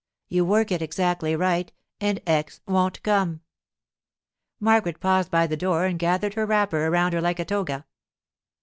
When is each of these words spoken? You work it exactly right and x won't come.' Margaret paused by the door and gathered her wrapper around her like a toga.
You 0.29 0.45
work 0.45 0.71
it 0.71 0.81
exactly 0.81 1.35
right 1.35 1.71
and 1.99 2.19
x 2.25 2.59
won't 2.67 3.03
come.' 3.03 3.41
Margaret 4.59 4.99
paused 4.99 5.29
by 5.29 5.45
the 5.45 5.55
door 5.55 5.85
and 5.85 5.99
gathered 5.99 6.33
her 6.33 6.47
wrapper 6.47 6.87
around 6.87 7.13
her 7.13 7.21
like 7.21 7.37
a 7.37 7.45
toga. 7.45 7.85